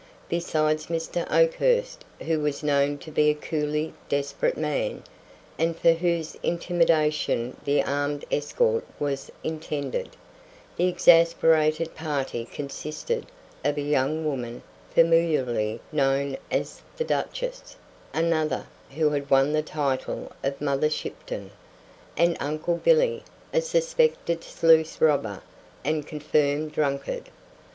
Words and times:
Besides 0.29 0.87
Mr. 0.87 1.31
Oakhurst, 1.31 2.05
who 2.23 2.39
was 2.39 2.63
known 2.63 2.97
to 2.97 3.11
be 3.11 3.29
a 3.29 3.35
coolly 3.35 3.93
desperate 4.09 4.57
man, 4.57 5.03
and 5.59 5.77
for 5.77 5.91
whose 5.91 6.35
intimidation 6.41 7.55
the 7.65 7.83
armed 7.83 8.25
escort 8.31 8.83
was 8.99 9.31
intended, 9.43 10.09
the 10.75 10.87
expatriated 10.89 11.93
party 11.93 12.45
consisted 12.45 13.27
of 13.63 13.77
a 13.77 13.81
young 13.81 14.25
woman 14.25 14.63
familiarly 14.89 15.79
known 15.91 16.35
as 16.49 16.81
the 16.97 17.03
"Duchess"; 17.03 17.75
another, 18.11 18.65
who 18.95 19.11
had 19.11 19.29
won 19.29 19.51
the 19.53 19.61
title 19.61 20.31
of 20.41 20.59
"Mother 20.59 20.89
Shipton"; 20.89 21.51
and 22.17 22.35
"Uncle 22.39 22.77
Billy," 22.77 23.23
a 23.53 23.61
suspected 23.61 24.43
sluice 24.43 24.99
robber 24.99 25.43
and 25.85 26.07
confirmed 26.07 26.71
drunkard. 26.71 27.29